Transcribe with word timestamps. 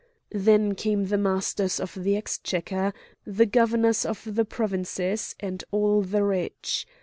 Then 0.33 0.73
came 0.73 1.05
the 1.09 1.17
masters 1.19 1.79
of 1.79 1.93
the 1.93 2.15
exchequer, 2.17 2.91
the 3.23 3.45
governors 3.45 4.03
of 4.03 4.23
the 4.25 4.45
provinces, 4.45 5.35
and 5.39 5.63
all 5.69 6.01
the 6.01 6.23
rich. 6.23 6.87